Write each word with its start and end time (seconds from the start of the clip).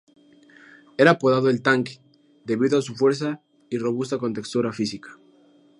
Era 0.97 1.11
apodado 1.11 1.47
""El 1.51 1.61
Tanque"", 1.61 2.01
debido 2.43 2.79
a 2.79 2.81
su 2.81 2.95
fuerza 2.95 3.43
y 3.69 3.77
robusta 3.77 4.17
contextura 4.17 4.73
física. 4.73 5.19